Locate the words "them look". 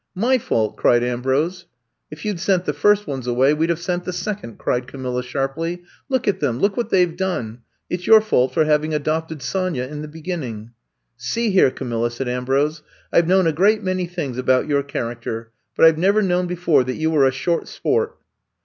6.39-6.75